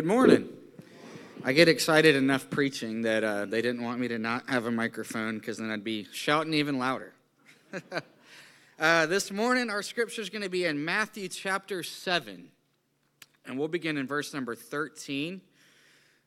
[0.00, 0.48] Good morning.
[1.44, 4.70] I get excited enough preaching that uh, they didn't want me to not have a
[4.70, 7.12] microphone because then I'd be shouting even louder.
[8.80, 12.48] uh, this morning, our scripture is going to be in Matthew chapter 7,
[13.44, 15.42] and we'll begin in verse number 13.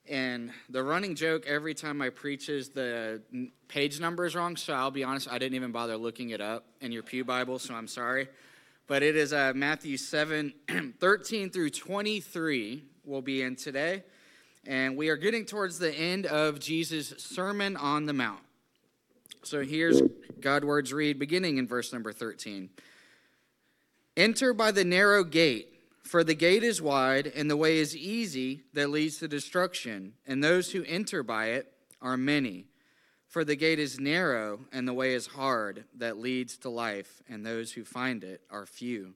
[0.07, 3.23] And the running joke every time I preach is the
[3.69, 4.55] page number is wrong.
[4.55, 7.57] So I'll be honest, I didn't even bother looking it up in your Pew Bible,
[7.57, 8.27] so I'm sorry.
[8.85, 10.53] But it is uh, Matthew 7
[10.99, 14.03] 13 through 23 will be in today.
[14.65, 18.41] And we are getting towards the end of Jesus' Sermon on the Mount.
[19.43, 20.01] So here's
[20.39, 22.69] God words read beginning in verse number 13.
[24.15, 25.69] Enter by the narrow gate.
[26.03, 30.43] For the gate is wide and the way is easy that leads to destruction, and
[30.43, 32.65] those who enter by it are many.
[33.27, 37.45] For the gate is narrow and the way is hard that leads to life, and
[37.45, 39.15] those who find it are few.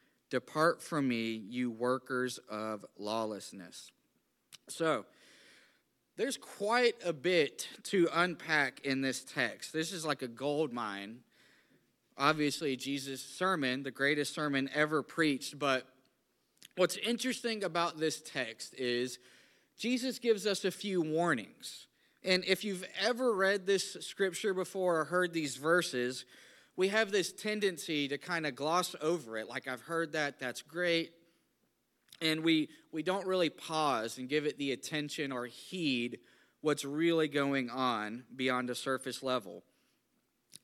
[0.31, 3.91] Depart from me, you workers of lawlessness.
[4.67, 5.05] So,
[6.17, 9.73] there's quite a bit to unpack in this text.
[9.73, 11.19] This is like a gold mine.
[12.17, 15.85] Obviously, Jesus' sermon, the greatest sermon ever preached, but
[16.77, 19.19] What's interesting about this text is
[19.77, 21.87] Jesus gives us a few warnings.
[22.23, 26.25] And if you've ever read this scripture before or heard these verses,
[26.81, 29.47] we have this tendency to kind of gloss over it.
[29.47, 31.11] Like, I've heard that, that's great.
[32.23, 36.17] And we, we don't really pause and give it the attention or heed
[36.61, 39.61] what's really going on beyond a surface level.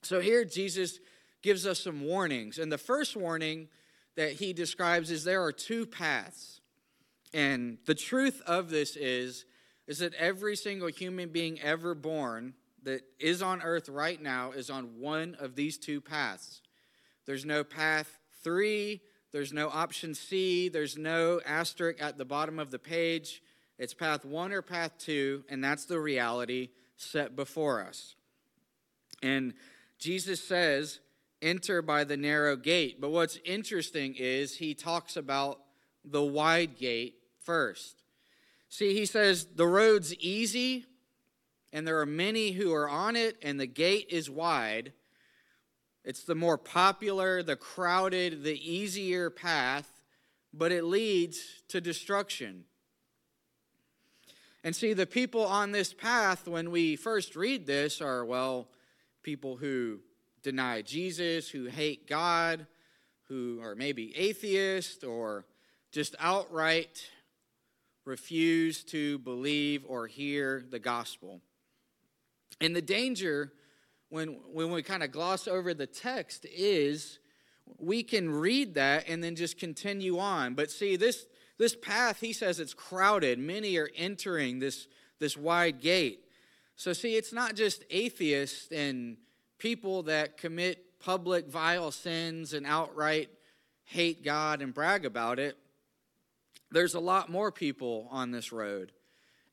[0.02, 0.98] So, here Jesus
[1.44, 2.58] gives us some warnings.
[2.58, 3.68] And the first warning
[4.16, 6.62] that he describes is there are two paths.
[7.32, 9.46] And the truth of this is
[9.86, 14.70] is that every single human being ever born that is on earth right now is
[14.70, 16.62] on one of these two paths.
[17.26, 19.02] There's no path 3,
[19.32, 23.42] there's no option C, there's no asterisk at the bottom of the page.
[23.78, 28.16] It's path 1 or path 2, and that's the reality set before us.
[29.22, 29.54] And
[30.00, 31.00] Jesus says
[31.42, 33.00] enter by the narrow gate.
[33.00, 35.60] But what's interesting is he talks about
[36.04, 38.04] the wide gate first.
[38.70, 40.86] See, he says the road's easy
[41.74, 44.94] and there are many who are on it, and the gate is wide.
[46.04, 50.02] It's the more popular, the crowded, the easier path,
[50.54, 52.64] but it leads to destruction.
[54.64, 58.70] And see, the people on this path, when we first read this, are, well,
[59.22, 60.00] people who
[60.44, 62.66] deny Jesus, who hate God,
[63.28, 65.46] who are maybe atheist or
[65.92, 67.10] just outright
[68.06, 71.42] refuse to believe or hear the gospel.
[72.60, 73.52] And the danger
[74.10, 77.20] when, when we kind of gloss over the text is
[77.78, 80.54] we can read that and then just continue on.
[80.54, 81.26] But see, this,
[81.58, 83.40] this path, he says it's crowded.
[83.40, 84.88] Many are entering this,
[85.20, 86.24] this wide gate.
[86.76, 89.18] So, see, it's not just atheists and
[89.58, 93.30] people that commit public vile sins and outright
[93.84, 95.58] hate God and brag about it,
[96.72, 98.92] there's a lot more people on this road.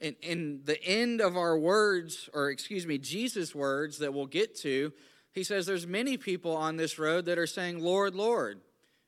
[0.05, 4.55] And in the end of our words, or excuse me, Jesus' words that we'll get
[4.57, 4.93] to,
[5.33, 8.61] he says there's many people on this road that are saying, Lord, Lord.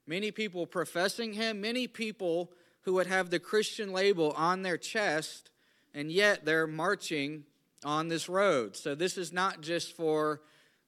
[0.06, 2.50] Many people professing him, many people
[2.82, 5.50] who would have the Christian label on their chest,
[5.92, 7.44] and yet they're marching
[7.84, 8.76] on this road.
[8.76, 10.40] So this is not just for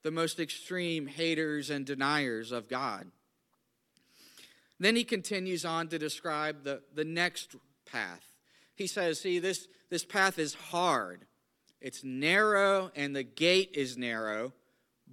[0.02, 3.10] the most extreme haters and deniers of God.
[4.80, 8.24] Then he continues on to describe the, the next path.
[8.76, 11.24] He says, See, this, this path is hard,
[11.80, 14.52] it's narrow, and the gate is narrow,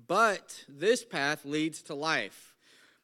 [0.08, 2.56] but this path leads to life.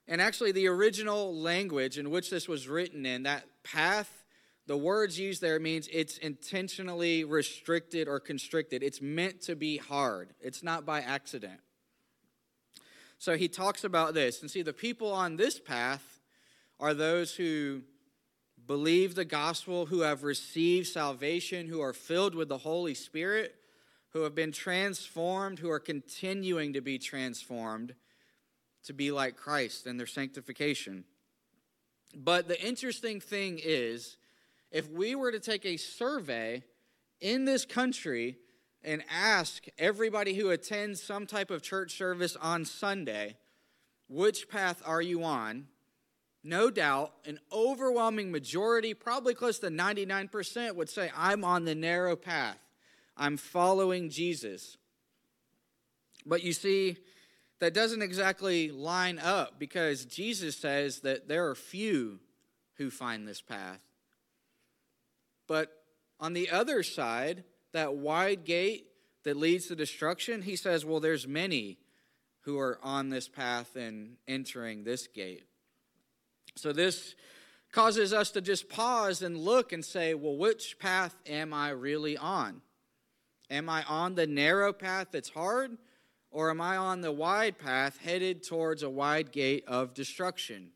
[0.07, 4.25] And actually, the original language in which this was written in, that path,
[4.67, 8.83] the words used there means it's intentionally restricted or constricted.
[8.83, 11.59] It's meant to be hard, it's not by accident.
[13.17, 14.41] So he talks about this.
[14.41, 16.19] And see, the people on this path
[16.79, 17.83] are those who
[18.71, 23.53] believe the gospel, who have received salvation, who are filled with the Holy Spirit,
[24.11, 27.93] who have been transformed, who are continuing to be transformed
[28.85, 31.03] to be like Christ in their sanctification.
[32.15, 34.15] But the interesting thing is,
[34.71, 36.63] if we were to take a survey
[37.19, 38.37] in this country
[38.85, 43.35] and ask everybody who attends some type of church service on Sunday,
[44.07, 45.67] which path are you on?
[46.43, 52.15] No doubt, an overwhelming majority, probably close to 99%, would say, I'm on the narrow
[52.15, 52.57] path.
[53.15, 54.77] I'm following Jesus.
[56.25, 56.97] But you see,
[57.59, 62.19] that doesn't exactly line up because Jesus says that there are few
[62.75, 63.79] who find this path.
[65.47, 65.71] But
[66.19, 68.87] on the other side, that wide gate
[69.23, 71.77] that leads to destruction, he says, well, there's many
[72.41, 75.43] who are on this path and entering this gate.
[76.55, 77.15] So this
[77.71, 82.17] causes us to just pause and look and say, well, which path am I really
[82.17, 82.61] on?
[83.49, 85.77] Am I on the narrow path that's hard?
[86.31, 90.71] Or am I on the wide path headed towards a wide gate of destruction?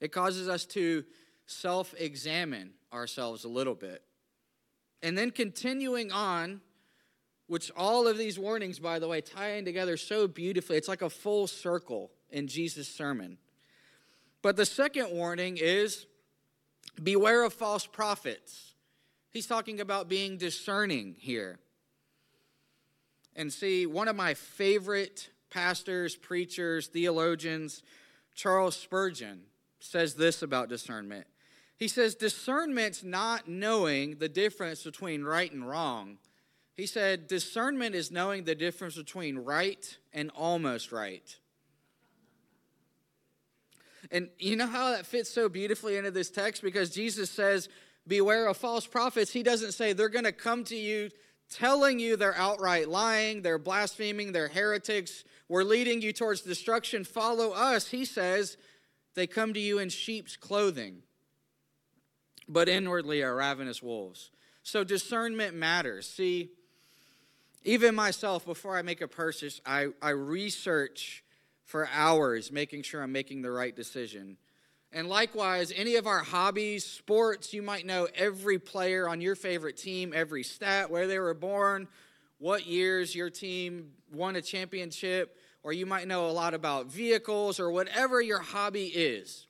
[0.00, 1.04] It causes us to
[1.46, 4.02] self examine ourselves a little bit.
[5.02, 6.60] And then continuing on,
[7.46, 10.76] which all of these warnings, by the way, tie in together so beautifully.
[10.76, 13.38] It's like a full circle in Jesus' sermon.
[14.42, 16.06] But the second warning is
[17.02, 18.74] beware of false prophets.
[19.30, 21.58] He's talking about being discerning here.
[23.36, 27.82] And see, one of my favorite pastors, preachers, theologians,
[28.34, 29.42] Charles Spurgeon,
[29.78, 31.26] says this about discernment.
[31.76, 36.18] He says, Discernment's not knowing the difference between right and wrong.
[36.76, 41.38] He said, Discernment is knowing the difference between right and almost right.
[44.10, 46.62] And you know how that fits so beautifully into this text?
[46.62, 47.68] Because Jesus says,
[48.06, 49.30] Beware of false prophets.
[49.32, 51.10] He doesn't say they're going to come to you
[51.50, 57.04] telling you they're outright lying, they're blaspheming, they're heretics, we're leading you towards destruction.
[57.04, 57.88] Follow us.
[57.88, 58.56] He says
[59.14, 61.02] they come to you in sheep's clothing,
[62.48, 64.30] but inwardly are ravenous wolves.
[64.62, 66.08] So discernment matters.
[66.08, 66.50] See,
[67.64, 71.24] even myself, before I make a purchase, I, I research
[71.70, 74.36] for hours, making sure I'm making the right decision.
[74.92, 79.76] And likewise, any of our hobbies, sports, you might know every player on your favorite
[79.76, 81.86] team, every stat, where they were born,
[82.38, 87.60] what years your team won a championship, or you might know a lot about vehicles
[87.60, 89.46] or whatever your hobby is.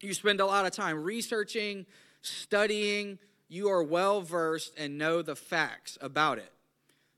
[0.00, 1.86] You spend a lot of time researching,
[2.22, 6.52] studying, you are well versed and know the facts about it.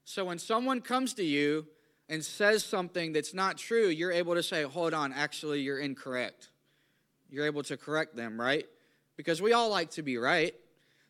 [0.04, 1.66] So when someone comes to you
[2.08, 6.50] and says something that's not true, you're able to say, hold on, actually, you're incorrect.
[7.30, 8.66] You're able to correct them, right?
[9.16, 10.54] Because we all like to be right.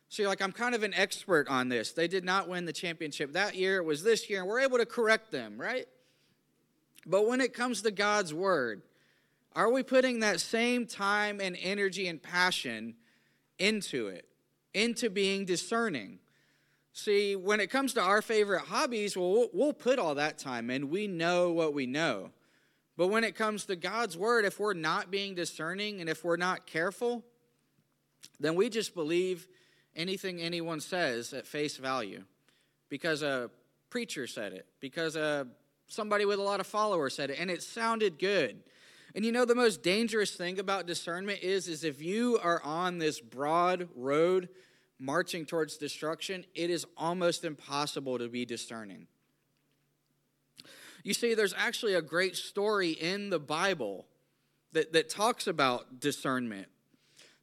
[0.09, 1.91] So you're like, I'm kind of an expert on this.
[1.91, 4.77] They did not win the championship that year, it was this year, and we're able
[4.77, 5.87] to correct them, right?
[7.05, 8.83] But when it comes to God's word,
[9.55, 12.95] are we putting that same time and energy and passion
[13.59, 14.27] into it,
[14.73, 16.19] into being discerning?
[16.95, 20.91] See, when it comes to our favorite hobbies, well, we'll put all that time in.
[20.91, 22.29] We know what we know.
[22.95, 26.37] But when it comes to God's word, if we're not being discerning and if we're
[26.37, 27.23] not careful,
[28.39, 29.47] then we just believe
[29.95, 32.23] anything anyone says at face value
[32.89, 33.49] because a
[33.89, 35.47] preacher said it, because a,
[35.87, 38.61] somebody with a lot of followers said it, and it sounded good.
[39.15, 42.99] And you know the most dangerous thing about discernment is is if you are on
[42.99, 44.49] this broad road
[45.03, 49.07] marching towards destruction, it is almost impossible to be discerning.
[51.03, 54.05] You see, there's actually a great story in the Bible
[54.71, 56.67] that, that talks about discernment.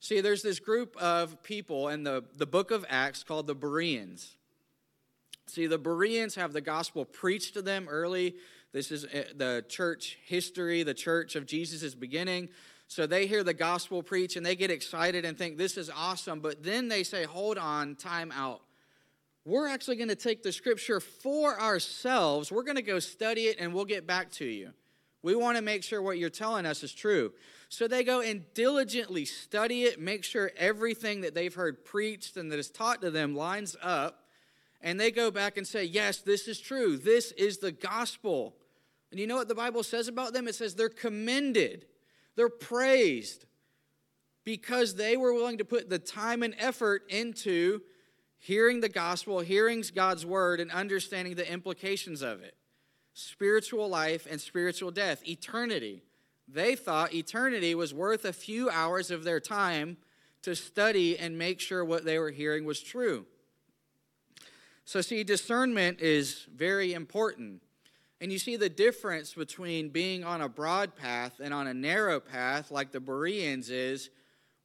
[0.01, 4.37] See, there's this group of people in the, the book of Acts called the Bereans.
[5.47, 8.37] See, the Bereans have the gospel preached to them early.
[8.73, 12.49] This is eh, the church history, the church of Jesus' beginning.
[12.91, 16.41] So they hear the gospel preach and they get excited and think this is awesome.
[16.41, 18.63] But then they say, hold on, time out.
[19.45, 22.51] We're actually going to take the scripture for ourselves.
[22.51, 24.73] We're going to go study it and we'll get back to you.
[25.23, 27.33] We want to make sure what you're telling us is true.
[27.69, 32.51] So they go and diligently study it, make sure everything that they've heard preached and
[32.51, 34.25] that is taught to them lines up.
[34.81, 36.97] And they go back and say, Yes, this is true.
[36.97, 38.57] This is the gospel.
[39.13, 40.49] And you know what the Bible says about them?
[40.49, 41.87] It says they're commended.
[42.37, 43.47] They're praised
[44.45, 47.81] because they were willing to put the time and effort into
[48.39, 52.55] hearing the gospel, hearing God's word, and understanding the implications of it
[53.13, 56.03] spiritual life and spiritual death, eternity.
[56.49, 59.99] They thought eternity was worth a few hours of their time
[60.43, 63.27] to study and make sure what they were hearing was true.
[64.85, 67.63] So, see, discernment is very important.
[68.21, 72.21] And you see the difference between being on a broad path and on a narrow
[72.21, 74.11] path, like the Bereans is,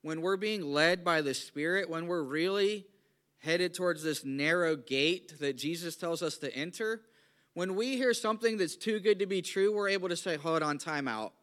[0.01, 2.85] when we're being led by the Spirit, when we're really
[3.39, 7.01] headed towards this narrow gate that Jesus tells us to enter,
[7.53, 10.62] when we hear something that's too good to be true, we're able to say, hold
[10.62, 11.33] on, time out.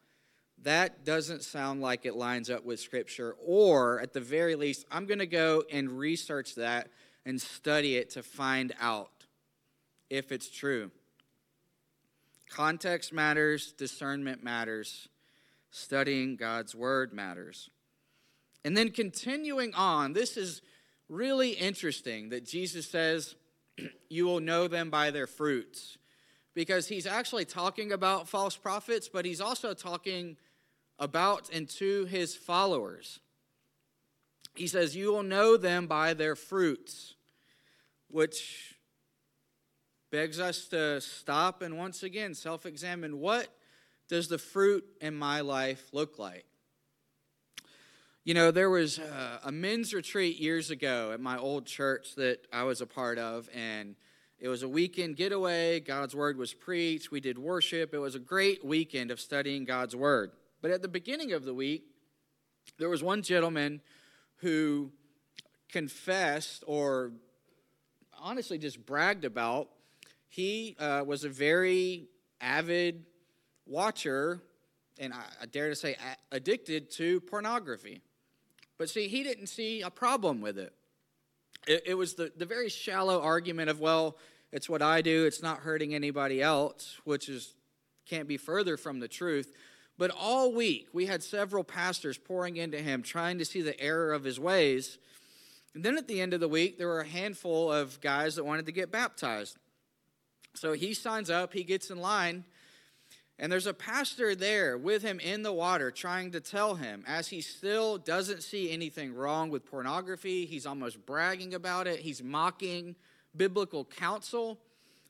[0.62, 3.34] That doesn't sound like it lines up with Scripture.
[3.44, 6.88] Or, at the very least, I'm going to go and research that
[7.24, 9.10] and study it to find out
[10.10, 10.90] if it's true.
[12.52, 15.08] Context matters, discernment matters,
[15.70, 17.70] studying God's Word matters.
[18.62, 20.60] And then continuing on, this is
[21.08, 23.36] really interesting that Jesus says,
[24.10, 25.96] You will know them by their fruits.
[26.54, 30.36] Because he's actually talking about false prophets, but he's also talking
[30.98, 33.20] about and to his followers.
[34.54, 37.14] He says, You will know them by their fruits,
[38.08, 38.71] which
[40.12, 43.48] begs us to stop and once again self examine what
[44.08, 46.44] does the fruit in my life look like?
[48.22, 52.46] You know, there was a, a, men's retreat years ago at my old church that
[52.52, 53.96] I was a part of, and
[54.38, 55.80] it was a weekend getaway.
[55.80, 57.10] God's word was preached.
[57.10, 57.94] We did worship.
[57.94, 60.32] It was a great weekend of studying God's word.
[60.60, 61.84] But at the beginning of the week,
[62.78, 63.80] there was one gentleman
[64.36, 64.92] who
[65.70, 67.12] confessed or
[68.20, 69.70] honestly just bragged about
[70.32, 72.08] he uh, was a very
[72.40, 73.04] avid
[73.66, 74.40] watcher
[74.98, 75.94] and I, I dare to say
[76.30, 78.00] addicted to pornography.
[78.78, 80.72] But see, he didn't see a problem with it.
[81.66, 84.16] It, it was the, the very shallow argument of, well,
[84.52, 87.54] it's what I do, it's not hurting anybody else, which is
[88.08, 89.52] can't be further from the truth.
[89.98, 94.14] But all week, we had several pastors pouring into him, trying to see the error
[94.14, 94.96] of his ways.
[95.74, 98.44] And then at the end of the week, there were a handful of guys that
[98.44, 99.58] wanted to get baptized.
[100.54, 102.44] So he signs up, he gets in line,
[103.38, 107.28] and there's a pastor there with him in the water trying to tell him, as
[107.28, 112.94] he still doesn't see anything wrong with pornography, he's almost bragging about it, he's mocking
[113.36, 114.58] biblical counsel.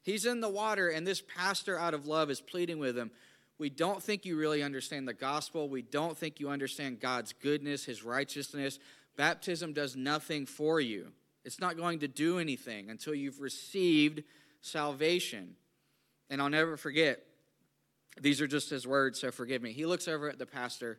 [0.04, 3.10] He's in the water, and this pastor, out of love, is pleading with him.
[3.58, 5.68] We don't think you really understand the gospel.
[5.68, 8.80] We don't think you understand God's goodness, His righteousness.
[9.16, 11.12] Baptism does nothing for you,
[11.44, 14.22] it's not going to do anything until you've received
[14.62, 15.56] salvation.
[16.30, 17.22] And I'll never forget,
[18.20, 19.72] these are just his words, so forgive me.
[19.72, 20.98] He looks over at the pastor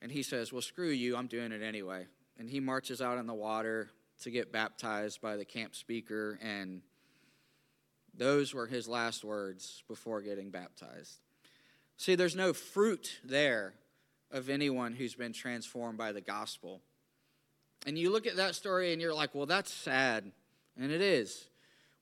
[0.00, 2.06] and he says, Well, screw you, I'm doing it anyway.
[2.38, 3.90] And he marches out in the water
[4.22, 6.82] to get baptized by the camp speaker, and
[8.14, 11.18] those were his last words before getting baptized.
[11.96, 13.74] See, there's no fruit there
[14.30, 16.80] of anyone who's been transformed by the gospel.
[17.86, 20.30] And you look at that story and you're like, well, that's sad.
[20.80, 21.48] And it is.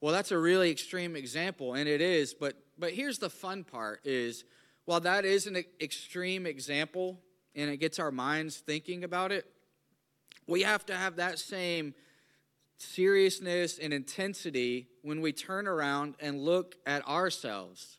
[0.00, 4.00] Well, that's a really extreme example, and it is, but but here's the fun part
[4.04, 4.44] is
[4.86, 7.20] while that is an extreme example
[7.54, 9.44] and it gets our minds thinking about it,
[10.46, 11.94] we have to have that same
[12.78, 17.98] seriousness and intensity when we turn around and look at ourselves.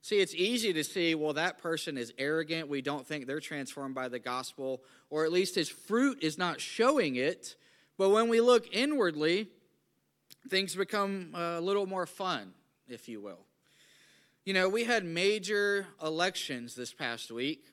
[0.00, 2.68] See, it's easy to see, well, that person is arrogant.
[2.68, 6.60] We don't think they're transformed by the gospel, or at least his fruit is not
[6.60, 7.56] showing it.
[7.96, 9.48] But when we look inwardly,
[10.48, 12.52] things become a little more fun,
[12.88, 13.40] if you will.
[14.44, 17.64] You know, we had major elections this past week.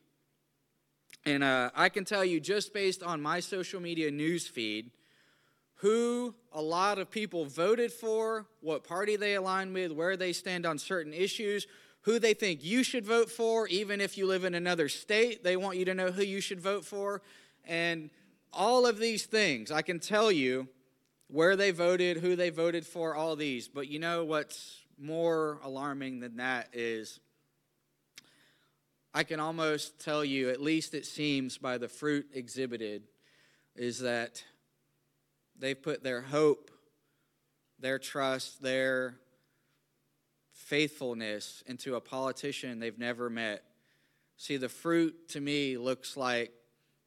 [1.25, 4.91] And uh, I can tell you, just based on my social media news feed,
[5.75, 10.65] who a lot of people voted for, what party they align with, where they stand
[10.65, 11.67] on certain issues,
[12.01, 15.57] who they think you should vote for, even if you live in another state, they
[15.57, 17.21] want you to know who you should vote for.
[17.65, 18.09] And
[18.53, 20.67] all of these things, I can tell you
[21.31, 23.67] where they voted, who they voted for, all these.
[23.67, 27.19] But you know what's more alarming than that is
[29.13, 33.03] I can almost tell you, at least it seems by the fruit exhibited,
[33.75, 34.43] is that
[35.57, 36.69] they've put their hope,
[37.79, 39.15] their trust, their
[40.53, 43.63] faithfulness into a politician they've never met.
[44.37, 46.51] See, the fruit to me looks like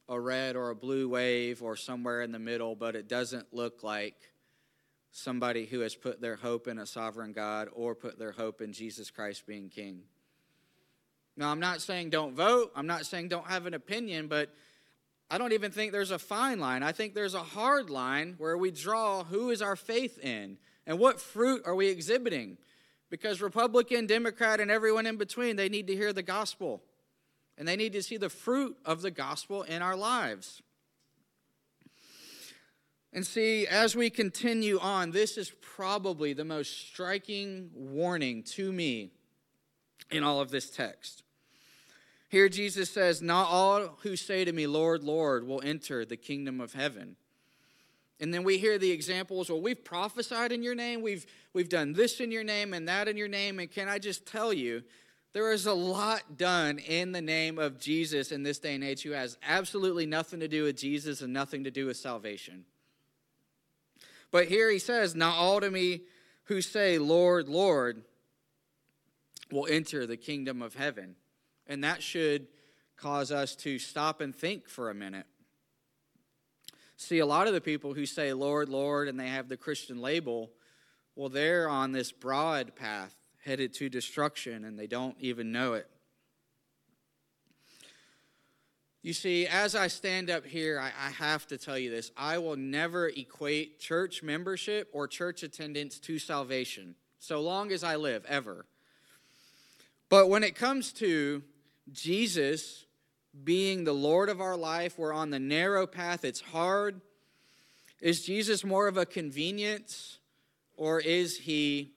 [0.09, 3.83] a red or a blue wave or somewhere in the middle, but it doesn't look
[3.83, 4.17] like
[5.11, 8.73] somebody who has put their hope in a sovereign God or put their hope in
[8.73, 10.03] Jesus Christ being king.
[11.37, 14.51] Now, I'm not saying don't vote, I'm not saying don't have an opinion, but
[15.31, 16.83] I don't even think there's a fine line.
[16.83, 20.99] I think there's a hard line where we draw who is our faith in and
[20.99, 22.59] what fruit are we exhibiting.
[23.11, 26.83] Because Republican, Democrat, and everyone in between, they need to hear the gospel.
[27.57, 30.63] And they need to see the fruit of the gospel in our lives.
[33.13, 39.11] And see, as we continue on, this is probably the most striking warning to me
[40.11, 41.23] in all of this text.
[42.29, 46.61] Here, Jesus says, Not all who say to me, Lord, Lord, will enter the kingdom
[46.61, 47.15] of heaven.
[48.19, 51.93] And then we hear the examples, well, we've prophesied in your name, we've, we've done
[51.93, 53.61] this in your name and that in your name.
[53.61, 54.83] And can I just tell you,
[55.35, 59.03] there is a lot done in the name of Jesus in this day and age
[59.03, 62.65] who has absolutely nothing to do with Jesus and nothing to do with salvation.
[64.31, 66.03] But here he says, Not all to me
[66.45, 68.05] who say, Lord, Lord,
[69.51, 71.17] will enter the kingdom of heaven.
[71.67, 72.47] And that should
[72.97, 75.27] cause us to stop and think for a minute.
[76.97, 80.01] See, a lot of the people who say, Lord, Lord, and they have the Christian
[80.01, 80.53] label,
[81.17, 85.89] well, they're on this broad path headed to destruction and they don't even know it.
[89.03, 92.11] You see, as I stand up here, I, I, have to tell you this.
[92.17, 97.97] I will never equate church membership or church attendance to salvation, so long as I
[97.97, 98.65] live, ever.
[100.09, 101.43] But when it comes to
[101.93, 102.87] Jesus
[103.45, 107.03] being the Lord of our life, we're on the narrow path, it's hard.
[108.01, 110.19] Is Jesus more of a convenience,
[110.79, 111.93] or is he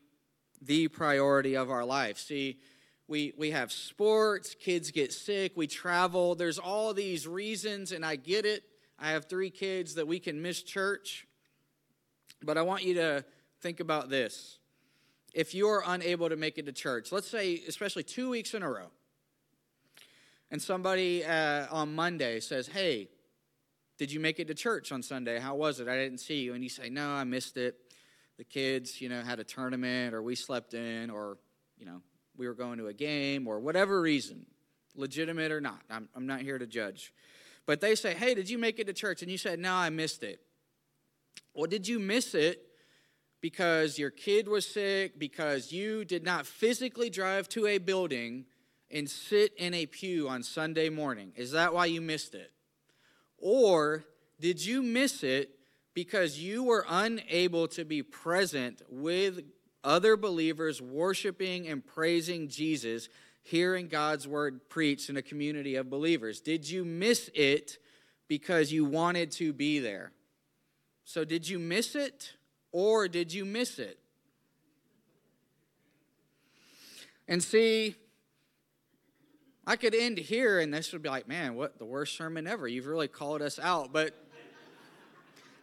[0.62, 2.18] the priority of our life?
[2.18, 2.60] See,
[3.08, 6.36] we, we have sports, kids get sick, we travel.
[6.36, 8.64] There's all these reasons, and I get it.
[9.00, 11.26] I have three kids that we can miss church.
[12.44, 13.24] But I want you to
[13.62, 14.60] think about this.
[15.34, 18.70] If you're unable to make it to church, let's say, especially two weeks in a
[18.70, 18.88] row,
[20.50, 23.10] and somebody uh, on Monday says, Hey,
[23.98, 25.40] did you make it to church on Sunday?
[25.40, 25.88] How was it?
[25.88, 26.54] I didn't see you.
[26.54, 27.76] And you say, No, I missed it.
[28.38, 31.38] The kids, you know, had a tournament, or we slept in, or,
[31.78, 32.02] you know,
[32.38, 34.46] we were going to a game or whatever reason,
[34.96, 35.82] legitimate or not.
[35.90, 37.14] I'm, I'm not here to judge.
[37.66, 39.22] But they say, hey, did you make it to church?
[39.22, 40.40] And you said, no, I missed it.
[41.54, 42.62] Well, did you miss it
[43.42, 48.46] because your kid was sick, because you did not physically drive to a building
[48.90, 51.34] and sit in a pew on Sunday morning?
[51.36, 52.52] Is that why you missed it?
[53.38, 54.06] Or
[54.40, 55.57] did you miss it
[55.98, 59.42] because you were unable to be present with
[59.84, 63.10] other believers worshiping and praising Jesus,
[63.42, 66.40] hearing God's word preached in a community of believers?
[66.40, 67.80] Did you miss it
[68.28, 70.12] because you wanted to be there?
[71.04, 72.34] So, did you miss it
[72.72, 73.98] or did you miss it?
[77.28, 77.96] And see,
[79.66, 82.68] I could end here and this would be like, man, what the worst sermon ever.
[82.68, 83.92] You've really called us out.
[83.92, 84.14] But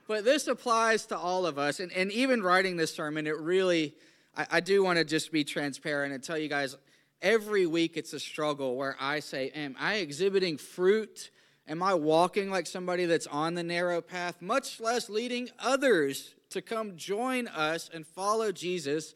[0.07, 1.81] but this applies to all of us.
[1.81, 3.95] And, and even writing this sermon, it really
[4.37, 6.77] I, I do want to just be transparent and tell you guys
[7.23, 11.31] every week it's a struggle where I say, Am I exhibiting fruit?
[11.67, 16.61] Am I walking like somebody that's on the narrow path, much less leading others to
[16.61, 19.15] come join us and follow Jesus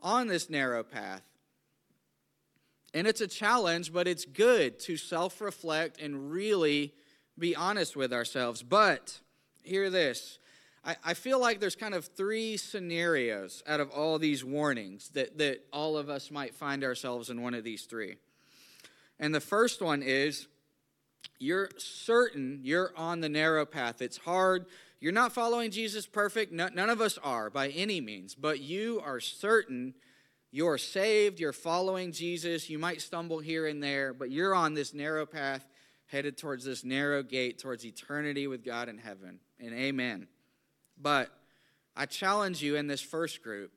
[0.00, 1.22] on this narrow path?
[2.94, 6.94] And it's a challenge, but it's good to self reflect and really
[7.38, 8.62] be honest with ourselves.
[8.62, 9.20] But
[9.62, 10.38] hear this
[10.84, 15.36] I, I feel like there's kind of three scenarios out of all these warnings that,
[15.38, 18.16] that all of us might find ourselves in one of these three.
[19.18, 20.48] And the first one is
[21.38, 24.00] you're certain you're on the narrow path.
[24.00, 24.66] It's hard.
[25.00, 26.52] You're not following Jesus perfect.
[26.52, 29.94] none of us are by any means, but you are certain
[30.52, 31.38] you're saved.
[31.38, 32.68] You're following Jesus.
[32.68, 35.64] You might stumble here and there, but you're on this narrow path
[36.06, 39.38] headed towards this narrow gate towards eternity with God in heaven.
[39.60, 40.26] And amen.
[41.00, 41.30] But
[41.94, 43.72] I challenge you in this first group,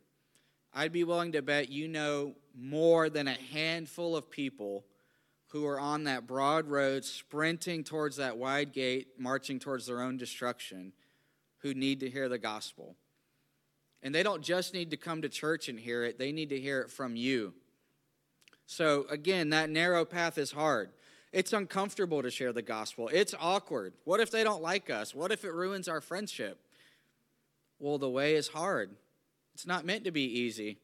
[0.73, 4.85] I'd be willing to bet you know more than a handful of people
[5.47, 10.17] who are on that broad road, sprinting towards that wide gate, marching towards their own
[10.17, 10.93] destruction,
[11.59, 12.95] who need to hear the gospel.
[14.01, 16.59] And they don't just need to come to church and hear it, they need to
[16.59, 17.53] hear it from you.
[18.65, 20.89] So, again, that narrow path is hard.
[21.33, 23.09] It's uncomfortable to share the gospel.
[23.11, 23.93] It's awkward.
[24.05, 25.15] What if they don't like us?
[25.15, 26.59] What if it ruins our friendship?
[27.79, 28.91] Well, the way is hard.
[29.55, 30.77] It's not meant to be easy.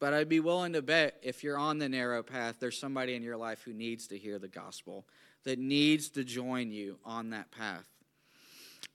[0.00, 3.22] But I'd be willing to bet if you're on the narrow path, there's somebody in
[3.22, 5.06] your life who needs to hear the gospel,
[5.44, 7.86] that needs to join you on that path.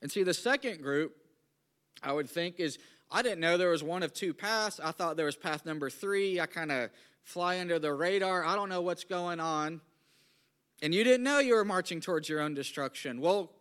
[0.03, 1.15] And see, the second group,
[2.03, 2.77] I would think, is
[3.11, 4.79] I didn't know there was one of two paths.
[4.79, 6.39] I thought there was path number three.
[6.39, 6.91] I kind of
[7.23, 8.45] fly under the radar.
[8.45, 9.81] I don't know what's going on.
[10.85, 13.19] And you didn't know you were marching towards your own destruction.
[13.19, 13.51] Well,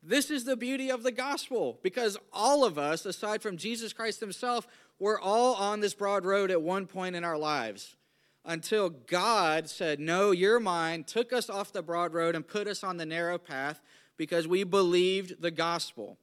[0.00, 4.20] this is the beauty of the gospel because all of us, aside from Jesus Christ
[4.20, 4.68] himself,
[5.00, 7.96] we're all on this broad road at one point in our lives
[8.44, 12.84] until God said, No, you're mine, took us off the broad road and put us
[12.84, 13.82] on the narrow path
[14.16, 16.16] because we believed the gospel.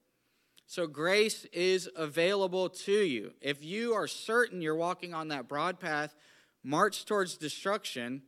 [0.67, 3.33] So grace is available to you.
[3.41, 6.15] If you are certain you're walking on that broad path,
[6.63, 8.21] march towards destruction,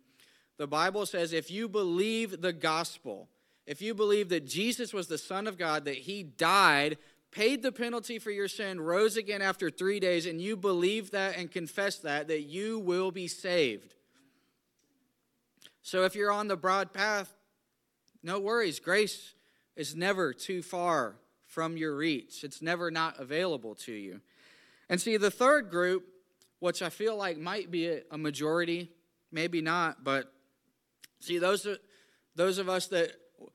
[0.58, 3.30] the Bible says if you believe the gospel,
[3.66, 6.98] if you believe that Jesus was the Son of God, that he died,
[7.32, 11.38] paid the penalty for your sin, rose again after three days, and you believe that
[11.38, 13.94] and confess that, that you will be saved.
[15.84, 17.34] So if you're on the broad path,
[18.24, 18.80] no worries.
[18.80, 19.34] Grace
[19.76, 21.16] is never too far
[21.46, 24.22] from your reach, it's never not available to you.
[24.90, 26.06] And see, the third group,
[26.60, 28.92] which I feel like might be a majority,
[29.32, 30.32] maybe not, but
[31.20, 31.78] see, those, are,
[32.36, 33.12] those of us that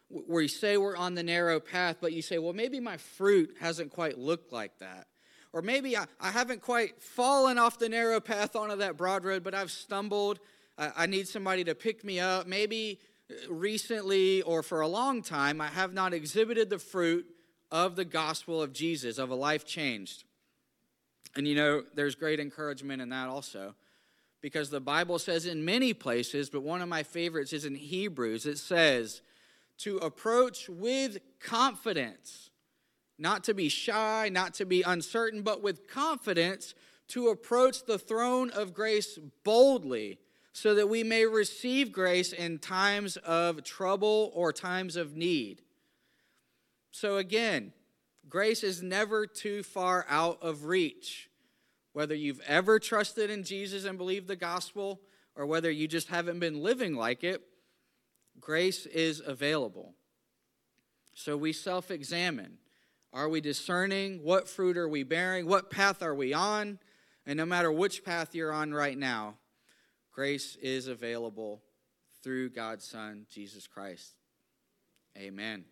[0.09, 3.91] we say we're on the narrow path, but you say, well, maybe my fruit hasn't
[3.91, 5.07] quite looked like that.
[5.53, 9.45] Or maybe I, I haven't quite fallen off the narrow path onto that broad road,
[9.45, 10.39] but I've stumbled.
[10.79, 12.47] I, I need somebody to pick me up.
[12.47, 17.27] Maybe uh, recently or for a long time, I have not exhibited the fruit
[17.71, 20.25] of the gospel of Jesus, of a life changed.
[21.35, 23.75] And you know, there's great encouragement in that also.
[24.43, 28.45] Because the Bible says in many places, but one of my favorites is in Hebrews,
[28.45, 29.23] it says,
[29.79, 32.51] to approach with confidence,
[33.19, 36.75] not to be shy, not to be uncertain, but with confidence
[37.09, 40.19] to approach the throne of grace boldly
[40.53, 45.63] so that we may receive grace in times of trouble or times of need.
[46.91, 47.73] So, again,
[48.29, 51.31] grace is never too far out of reach.
[51.93, 55.01] Whether you've ever trusted in Jesus and believed the gospel,
[55.37, 57.43] or whether you just haven't been living like it,
[58.41, 59.95] grace is available.
[61.15, 62.59] So we self examine.
[63.13, 64.23] Are we discerning?
[64.23, 65.47] What fruit are we bearing?
[65.47, 66.79] What path are we on?
[67.27, 69.35] And no matter which path you're on right now,
[70.13, 71.63] grace is available
[72.23, 74.15] through God's Son, Jesus Christ.
[75.19, 75.65] Amen.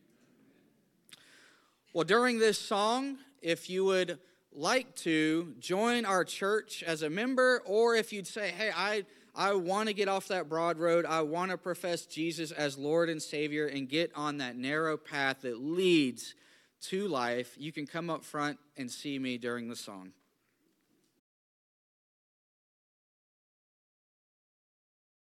[1.94, 4.18] Well, during this song, if you would
[4.52, 9.54] like to join our church as a member, or if you'd say, hey, I, I
[9.54, 13.22] want to get off that broad road, I want to profess Jesus as Lord and
[13.22, 16.34] Savior and get on that narrow path that leads
[16.82, 20.12] to life, you can come up front and see me during the song.